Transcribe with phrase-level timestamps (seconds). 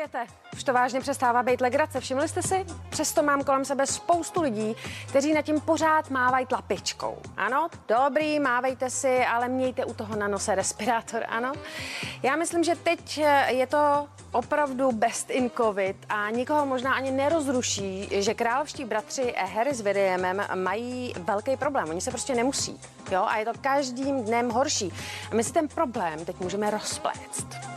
[0.00, 0.26] Milujete?
[0.52, 2.00] Už to vážně přestává být legrace.
[2.00, 2.66] Všimli jste si?
[2.90, 4.76] Přesto mám kolem sebe spoustu lidí,
[5.08, 7.18] kteří nad tím pořád mávají tlapičkou.
[7.36, 11.52] Ano, dobrý, mávejte si, ale mějte u toho na nose respirátor, ano.
[12.22, 18.08] Já myslím, že teď je to opravdu best in covid a nikoho možná ani nerozruší,
[18.10, 21.88] že královští bratři Harry s Williamem mají velký problém.
[21.88, 22.80] Oni se prostě nemusí.
[23.10, 24.92] Jo, a je to každým dnem horší.
[25.30, 27.69] A my si ten problém teď můžeme rozpléct.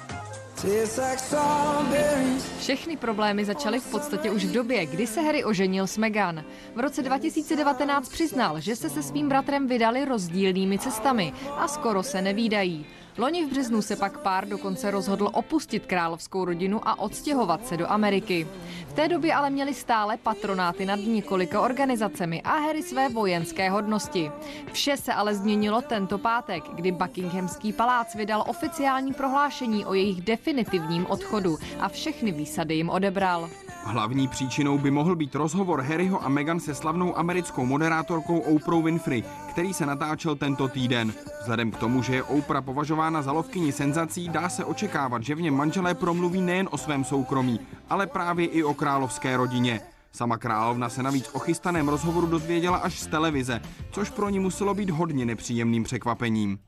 [2.60, 6.44] Všechny problémy začaly v podstatě už v době, kdy se Harry oženil s Meghan.
[6.76, 12.22] V roce 2019 přiznal, že se se svým bratrem vydali rozdílnými cestami a skoro se
[12.22, 12.86] nevídají.
[13.18, 17.92] Loni v březnu se pak pár dokonce rozhodl opustit královskou rodinu a odstěhovat se do
[17.92, 18.48] Ameriky.
[18.88, 24.32] V té době ale měli stále patronáty nad několika organizacemi a Harry své vojenské hodnosti.
[24.72, 31.06] Vše se ale změnilo tento pátek, kdy Buckinghamský palác vydal oficiální prohlášení o jejich definitivním
[31.06, 33.50] odchodu a všechny výsady jim odebral.
[33.86, 39.24] Hlavní příčinou by mohl být rozhovor Harryho a Meghan se slavnou americkou moderátorkou Oprah Winfrey,
[39.50, 41.14] který se natáčel tento týden.
[41.42, 45.42] Vzhledem k tomu, že je Oprah považována za lovkyni senzací, dá se očekávat, že v
[45.42, 47.60] něm manželé promluví nejen o svém soukromí,
[47.90, 49.82] ale právě i o královské rodině.
[50.12, 54.74] Sama královna se navíc o chystaném rozhovoru dozvěděla až z televize, což pro ní muselo
[54.74, 56.60] být hodně nepříjemným překvapením.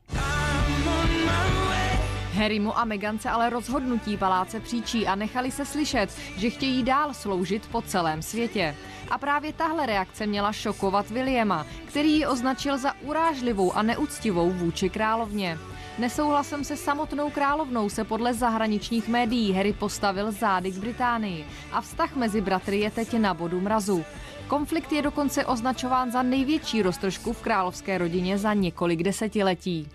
[2.35, 7.13] Harrymu a Meghan se ale rozhodnutí paláce příčí a nechali se slyšet, že chtějí dál
[7.13, 8.75] sloužit po celém světě.
[9.09, 14.89] A právě tahle reakce měla šokovat Williama, který ji označil za urážlivou a neúctivou vůči
[14.89, 15.57] královně.
[15.97, 22.15] Nesouhlasem se samotnou královnou se podle zahraničních médií Harry postavil zády k Británii a vztah
[22.15, 24.05] mezi bratry je teď na bodu mrazu.
[24.47, 29.87] Konflikt je dokonce označován za největší roztržku v královské rodině za několik desetiletí.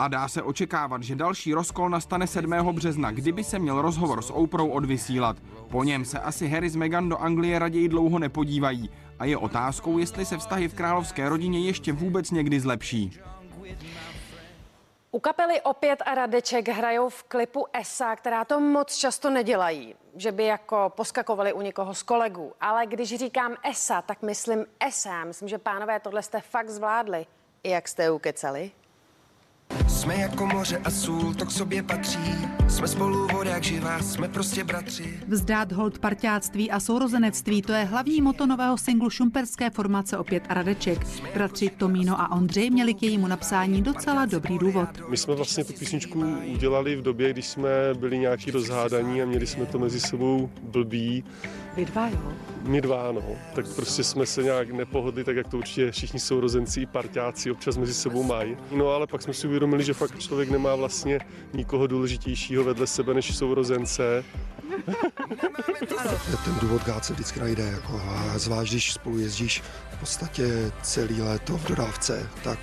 [0.00, 2.50] A dá se očekávat, že další rozkol nastane 7.
[2.72, 5.36] března, kdyby se měl rozhovor s Oprou odvysílat.
[5.70, 9.98] Po něm se asi Harry s Meghan do Anglie raději dlouho nepodívají a je otázkou,
[9.98, 13.20] jestli se vztahy v královské rodině ještě vůbec někdy zlepší.
[15.10, 20.32] U kapely Opět a Radeček hrajou v klipu ESA, která to moc často nedělají, že
[20.32, 22.52] by jako poskakovali u někoho z kolegů.
[22.60, 25.24] Ale když říkám ESA, tak myslím ESA.
[25.24, 27.26] Myslím, že pánové tohle jste fakt zvládli.
[27.64, 28.70] Jak jste ukecali?
[30.10, 32.18] Jsme jako moře a sůl, to k sobě patří.
[32.68, 35.20] Jsme spolu voda jak živá, jsme prostě bratři.
[35.28, 40.54] Vzdát hold parťáctví a sourozenectví, to je hlavní moto nového singlu šumperské formace Opět a
[40.54, 41.06] Radeček.
[41.34, 44.88] Bratři Tomíno a Ondřej měli k jejímu napsání docela dobrý důvod.
[45.08, 49.46] My jsme vlastně tu písničku udělali v době, když jsme byli nějaký rozhádaní a měli
[49.46, 51.24] jsme to mezi sebou blbý.
[51.76, 52.32] Vy dva, jo?
[52.62, 53.22] My dva, no.
[53.54, 57.76] Tak prostě jsme se nějak nepohodli, tak jak to určitě všichni sourozenci i parťáci občas
[57.76, 58.56] mezi sebou mají.
[58.72, 61.20] No ale pak jsme si uvědomili, že fakt člověk nemá vlastně
[61.52, 64.24] nikoho důležitějšího vedle sebe než sourozence.
[66.44, 71.22] Ten důvod gát se vždycky najde, jako, a zvlášť když spolu jezdíš v podstatě celý
[71.22, 72.58] léto v dodávce, tak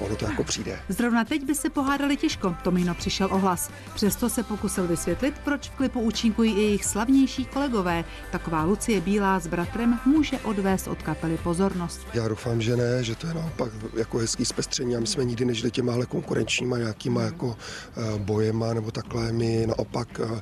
[0.00, 0.78] ono to jako přijde.
[0.88, 3.70] Zrovna teď by se pohádali těžko, Tomino přišel o hlas.
[3.94, 8.04] Přesto se pokusil vysvětlit, proč v klipu účinkují i jejich slavnější kolegové.
[8.32, 12.00] Taková Lucie Bílá s bratrem může odvést od kapely pozornost.
[12.14, 15.44] Já doufám, že ne, že to je naopak jako hezký zpestření a my jsme nikdy
[15.44, 17.56] nežili těma konkurenčníma nějakýma jako
[17.96, 19.32] eh, bojema nebo takhle.
[19.32, 20.40] My naopak eh,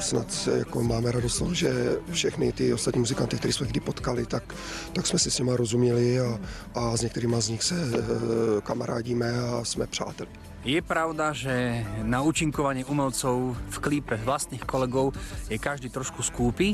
[0.00, 4.54] snad se jako máme radost, že všechny ty ostatní muzikanty, které jsme kdy potkali, tak,
[4.92, 6.40] tak jsme si s nimi rozuměli a,
[6.74, 10.30] a s některými z nich se eh, kamarádíme a jsme přáteli.
[10.64, 15.12] Je pravda, že na účinkovanie umelcov v klípe vlastných kolegov
[15.52, 16.72] je každý trošku skúpy,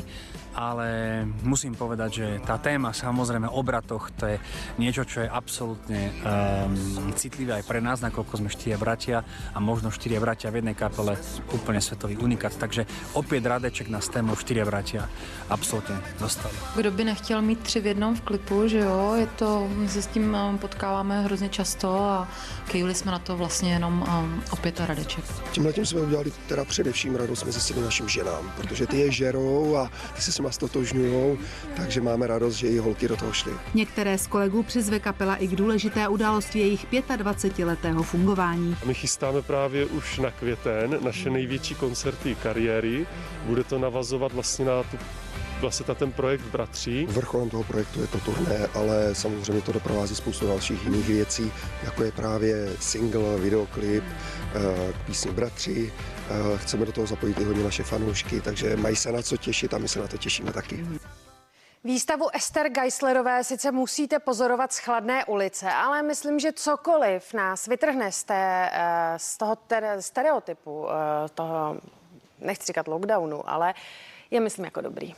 [0.55, 4.37] ale musím povedať, že tá téma samozrejme o bratoch, to je
[4.79, 9.91] niečo, čo je absolútne um, citlivé aj pre nás, nakoľko sme štyria bratia a možno
[9.91, 11.19] štyria bratia v jednej kapele,
[11.51, 12.55] úplne svetový unikát.
[12.55, 12.87] Takže
[13.19, 15.03] opäť Radeček na tému štyria bratia
[15.51, 16.55] absolútne dostali.
[16.79, 20.01] Kdo by nechtěl mít tři v jednom v klipu, že jo, je to, my se
[20.01, 22.27] s tím um, potkáváme hrozně často a
[22.71, 25.23] kejuli jsme na to vlastně jenom um, opět a Radeček.
[25.51, 29.75] Tímhle tím jsme udělali teda především radost mezi sebou našim ženám, protože ty je žerou
[29.75, 31.37] a ty se s nima stotožňují,
[31.75, 33.51] takže máme radost, že i holky do toho šly.
[33.73, 38.77] Některé z kolegů přizve kapela i k důležité události jejich 25-letého fungování.
[38.83, 43.07] A my chystáme právě už na květen naše největší koncerty kariéry.
[43.45, 44.97] Bude to navazovat vlastně na tu
[45.61, 47.05] vlastně ten projekt Bratří.
[47.05, 51.51] Vrcholem toho projektu je to turné, ale samozřejmě to doprovází spoustu dalších jiných věcí,
[51.83, 55.93] jako je právě single, videoklip eh, k písni Bratři.
[56.29, 59.73] Eh, Chceme do toho zapojit i hodně naše fanoušky, takže mají se na co těšit
[59.73, 60.85] a my se na to těšíme taky.
[61.83, 68.11] Výstavu Ester Geislerové sice musíte pozorovat z chladné ulice, ale myslím, že cokoliv nás vytrhne
[68.11, 70.93] z, té, eh, z toho ter- stereotypu eh,
[71.35, 71.77] toho
[72.39, 73.73] nechci říkat lockdownu, ale
[74.31, 75.15] je myslím jako dobrý.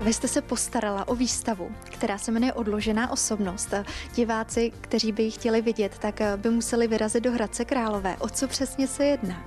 [0.00, 3.74] Vy jste se postarala o výstavu, která se jmenuje Odložená osobnost.
[4.14, 8.16] Diváci, kteří by ji chtěli vidět, tak by museli vyrazit do Hradce Králové.
[8.18, 9.44] O co přesně se jedná?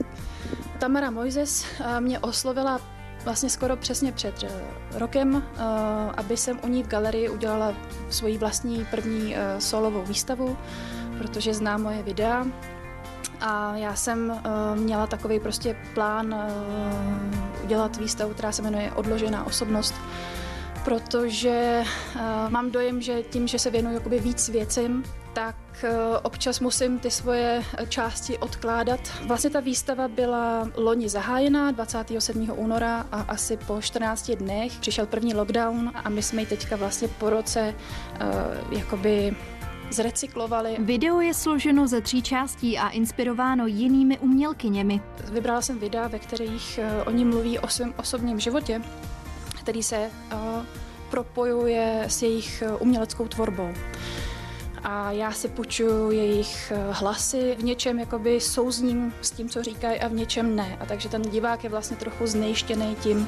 [0.79, 2.81] Tamara Mojzes eh, mě oslovila
[3.23, 4.49] vlastně skoro přesně před eh,
[4.99, 5.61] rokem, eh,
[6.17, 7.73] aby jsem u ní v galerii udělala
[8.09, 10.57] svoji vlastní první solovou výstavu,
[11.17, 12.45] protože zná moje videa.
[13.41, 14.41] A já jsem
[14.75, 16.35] měla takový prostě plán
[17.63, 19.93] udělat výstavu, která se jmenuje Odložená osobnost,
[20.83, 21.83] protože
[22.15, 25.03] uh, mám dojem, že tím, že se věnuju jakoby víc věcem,
[25.33, 25.89] tak uh,
[26.23, 28.99] občas musím ty svoje části odkládat.
[29.27, 32.51] Vlastně ta výstava byla loni zahájená 27.
[32.55, 37.07] února a asi po 14 dnech přišel první lockdown a my jsme ji teďka vlastně
[37.07, 37.75] po roce
[38.21, 39.35] uh, jakoby
[39.89, 40.75] zrecyklovali.
[40.79, 45.01] Video je složeno ze tří částí a inspirováno jinými umělkyněmi.
[45.31, 48.81] Vybrala jsem videa, ve kterých oni mluví o svém osobním životě
[49.63, 50.39] který se uh,
[51.09, 53.73] propojuje s jejich uh, uměleckou tvorbou.
[54.83, 59.99] A já si půjčuju jejich uh, hlasy, v něčem jakoby souzním s tím, co říkají
[59.99, 60.77] a v něčem ne.
[60.79, 63.27] A takže ten divák je vlastně trochu znejštěný tím,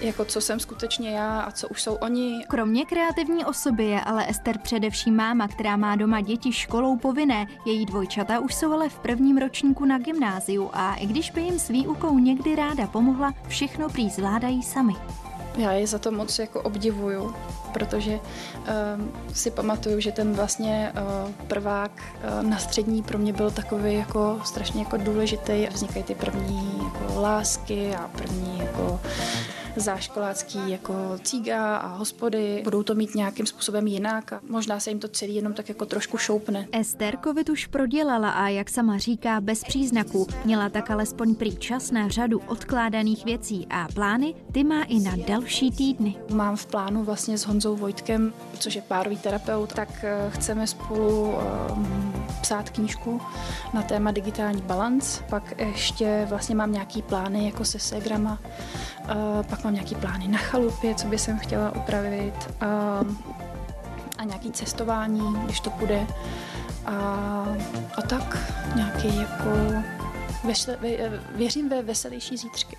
[0.00, 2.44] jako co jsem skutečně já a co už jsou oni.
[2.48, 7.46] Kromě kreativní osoby je ale Ester především máma, která má doma děti školou povinné.
[7.64, 11.58] Její dvojčata už jsou ale v prvním ročníku na gymnáziu a i když by jim
[11.58, 14.94] s výukou někdy ráda pomohla, všechno prý zvládají sami.
[15.60, 17.34] Já je za to moc jako obdivuju,
[17.72, 18.64] protože uh,
[19.32, 24.40] si pamatuju, že ten vlastně uh, prvák uh, na střední pro mě byl takový jako
[24.44, 25.66] strašně jako důležitý.
[25.72, 29.00] Vznikají ty první jako lásky a první jako
[29.76, 32.60] záškolácký jako cíga a hospody.
[32.64, 35.86] Budou to mít nějakým způsobem jinak a možná se jim to celý jenom tak jako
[35.86, 36.68] trošku šoupne.
[36.72, 40.26] Ester COVID už prodělala a jak sama říká, bez příznaků.
[40.44, 45.12] Měla tak alespoň prý čas na řadu odkládaných věcí a plány ty má i na
[45.26, 46.16] další týdny.
[46.32, 51.34] Mám v plánu vlastně s Honzou Vojtkem, což je párový terapeut, tak eh, chceme spolu
[51.70, 53.20] um, psát knížku
[53.74, 55.22] na téma digitální balans.
[55.30, 58.38] Pak ještě vlastně mám nějaký plány jako se Segrama,
[59.04, 59.10] uh,
[59.50, 63.00] pak mám nějaký plány na chalupě, co by jsem chtěla upravit a,
[64.18, 66.06] a nějaký cestování, když to půjde.
[66.86, 66.92] A,
[67.98, 68.36] a tak
[68.74, 69.50] nějaký jako
[70.44, 70.76] vesel,
[71.34, 72.76] věřím ve veselější zítřky.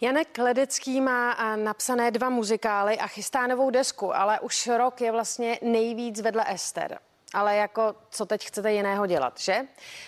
[0.00, 5.58] Janek Ledecký má napsané dva muzikály a chystá novou desku, ale už rok je vlastně
[5.62, 6.98] nejvíc vedle Ester
[7.34, 9.60] ale jako co teď chcete jiného dělat, že?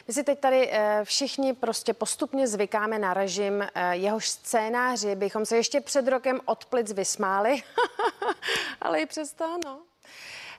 [0.08, 5.46] My si teď tady e, všichni prostě postupně zvykáme na režim, e, jehož scénáři bychom
[5.46, 7.62] se ještě před rokem od plic vysmáli,
[8.80, 9.78] ale i přesto, no.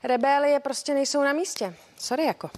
[0.04, 1.76] Rebélie prostě nejsou na místě.
[1.98, 2.50] Sorry jako.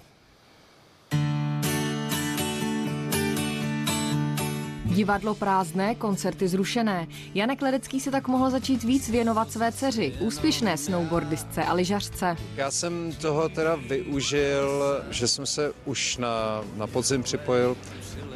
[4.98, 7.06] Divadlo prázdné, koncerty zrušené.
[7.34, 12.36] Janek Ledecký se tak mohl začít víc věnovat své dceři, úspěšné snowboardistce a lyžařce.
[12.56, 17.76] Já jsem toho teda využil, že jsem se už na, na podzim připojil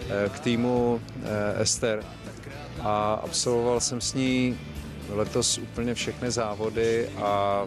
[0.08, 2.04] eh, k týmu eh, Ester
[2.80, 4.58] a absolvoval jsem s ní
[5.08, 7.62] letos úplně všechny závody a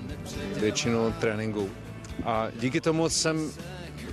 [0.60, 1.70] většinu tréninků.
[2.26, 3.52] A díky tomu jsem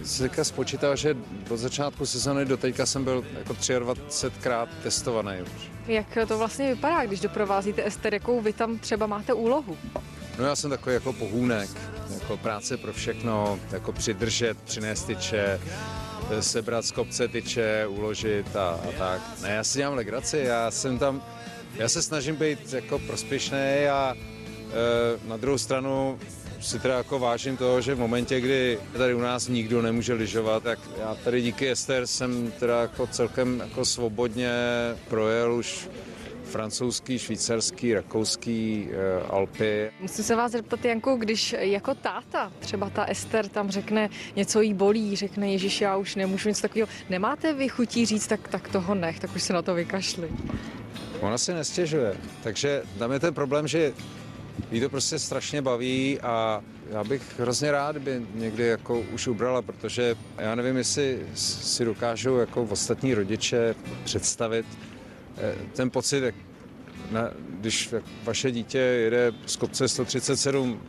[0.05, 1.17] si teďka spočítal, že
[1.51, 5.71] od začátku sezóny do teďka jsem byl jako 23krát testovaný už.
[5.87, 9.77] Jak to vlastně vypadá, když doprovázíte Ester, jakou vy tam třeba máte úlohu?
[10.39, 11.71] No já jsem takový jako pohůnek,
[12.15, 15.61] jako práce pro všechno, jako přidržet, přinést tyče,
[16.41, 19.21] sebrat z kopce tyče, uložit a, a tak.
[19.43, 21.23] Ne, já si dělám legraci, já jsem tam,
[21.75, 26.19] já se snažím být jako prospěšný a e, na druhou stranu
[26.63, 30.63] si teda jako vážím toho, že v momentě, kdy tady u nás nikdo nemůže lyžovat,
[30.63, 34.51] tak já tady díky Ester jsem teda jako celkem jako svobodně
[35.09, 35.89] projel už
[36.45, 39.91] francouzský, švýcarský, rakouský, e, Alpy.
[40.01, 44.75] Musím se vás zeptat, Janku, když jako táta, třeba ta Ester tam řekne, něco jí
[44.75, 48.95] bolí, řekne Ježíš, já už nemůžu nic takového, nemáte vy chutí říct, tak, tak toho
[48.95, 50.29] nech, tak už se na to vykašli.
[51.21, 53.93] Ona si nestěžuje, takže tam je ten problém, že
[54.71, 59.63] jí to prostě strašně baví a já bych hrozně rád, by někdy jako už ubrala,
[59.63, 64.67] protože já nevím, jestli si dokážou jako ostatní rodiče představit
[65.39, 66.35] eh, ten pocit,
[67.11, 70.81] na, když vaše dítě jede z kopce 137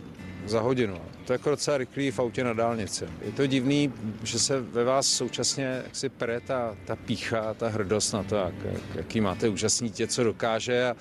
[0.45, 1.01] za hodinu.
[1.25, 3.05] To je jako docela rychlý v autě na dálnici.
[3.21, 8.13] Je to divný, že se ve vás současně jaksi pere ta, ta pícha, ta hrdost
[8.13, 10.95] na to, jak, jak, jaký máte úžasný dítě, co dokáže a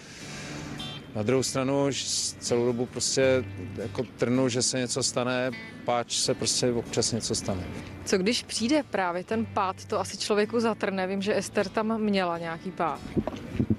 [1.14, 1.90] Na druhou stranu
[2.38, 3.44] celou dobu prostě
[3.76, 5.50] jako trnu, že se něco stane,
[5.84, 7.64] páč se prostě občas něco stane.
[8.04, 11.06] Co když přijde právě ten pád, to asi člověku zatrne.
[11.06, 13.00] Vím, že Ester tam měla nějaký pád.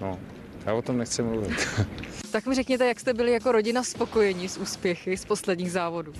[0.01, 0.19] No,
[0.65, 1.67] já o tom nechci mluvit.
[2.31, 6.13] tak mi řekněte, jak jste byli jako rodina spokojení s úspěchy z posledních závodů?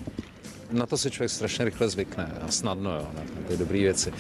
[0.72, 4.14] Na to se člověk strašně rychle zvykne a snadno, jo, na ty dobré věci.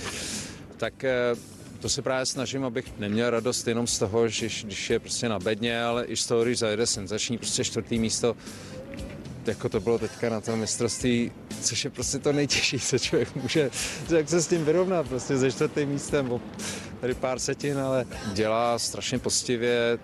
[0.77, 1.35] Tak eh,
[1.83, 5.39] to se právě snažím, abych neměl radost jenom z toho, že když je prostě na
[5.39, 8.35] bedně, ale i z toho, když zajede senzační prostě čtvrtý místo,
[9.45, 13.71] jako to bylo teďka na tom mistrovství, což je prostě to nejtěžší, co člověk může,
[14.17, 16.39] jak se s tím vyrovnat, prostě ze čtvrtým místem,
[17.01, 19.99] tady pár setin, ale dělá strašně postivě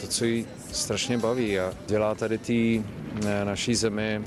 [0.00, 2.52] to, co jí strašně baví a dělá tady té
[3.44, 4.22] naší zemi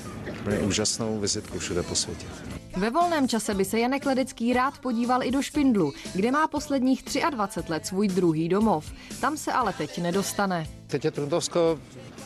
[0.66, 2.26] úžasnou vizitku všude po světě.
[2.78, 7.04] Ve volném čase by se Janek Ledecký rád podíval i do Špindlu, kde má posledních
[7.30, 8.92] 23 let svůj druhý domov.
[9.22, 10.68] Tam se ale teď nedostane.
[10.88, 11.80] Teď je Truntovsko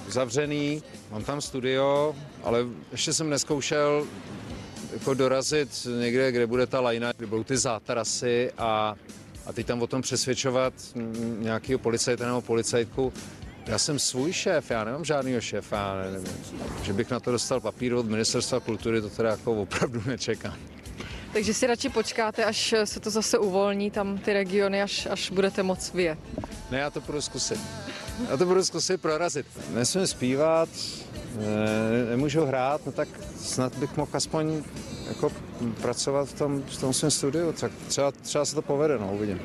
[0.08, 4.08] zavřený, mám tam studio, ale ještě jsem neskoušel
[4.94, 8.96] jako dorazit někde, kde bude ta lajna, kde budou ty zátarasy a,
[9.48, 10.74] a teď tam o tom přesvědčovat
[11.40, 13.14] nějakého policajta nebo policajtku,
[13.68, 16.28] já jsem svůj šéf, já nemám žádného šéfa, nevím,
[16.84, 20.56] že bych na to dostal papír od ministerstva kultury, to teda jako opravdu nečekám.
[21.34, 25.64] Takže si radši počkáte, až se to zase uvolní, tam ty regiony, až, až budete
[25.64, 26.20] moc vyjet.
[26.72, 27.60] Ne, já to budu zkusit.
[28.30, 29.46] Já to budu zkusit prorazit.
[29.74, 30.70] Nesmím zpívat,
[31.36, 33.08] ne, nemůžu hrát, no tak
[33.40, 34.64] snad bych mohl aspoň
[35.08, 35.32] jako
[35.82, 39.42] pracovat v tom, v tom svém studiu, tak třeba, třeba se to povede, no, uvidím.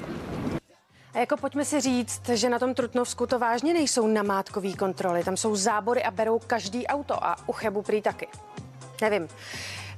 [1.15, 5.25] A jako pojďme si říct, že na tom Trutnovsku to vážně nejsou namátkový kontroly.
[5.25, 8.29] Tam jsou zábory a berou každý auto a u Chebu prý taky.
[9.01, 9.29] Nevím.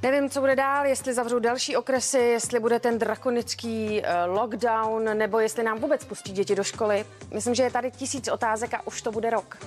[0.02, 5.38] Nevím, co bude dál, jestli zavřou další okresy, jestli bude ten drakonický uh, lockdown, nebo
[5.38, 7.04] jestli nám vůbec pustí děti do školy.
[7.34, 9.58] Myslím, že je tady tisíc otázek a už to bude rok.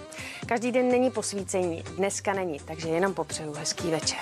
[0.46, 4.20] Každý den není posvícení, dneska není, takže jenom popřeju hezký večer.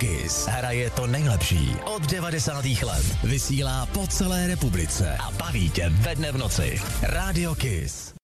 [0.00, 2.64] Kiss hraje to nejlepší od 90.
[2.64, 3.06] let.
[3.24, 6.80] Vysílá po celé republice a baví tě ve dne v noci.
[7.02, 8.10] Radio Kiss.